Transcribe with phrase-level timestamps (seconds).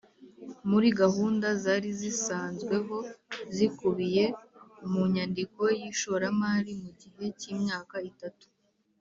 [0.69, 2.97] muri gahunda zari zisanzweho
[3.55, 4.25] zikubiye
[4.91, 8.45] mu nyandiko y'ishoramali mu gihe cy'imyaka itatu